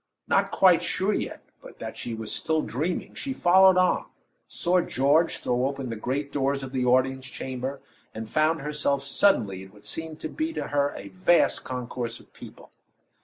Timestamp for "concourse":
11.63-12.19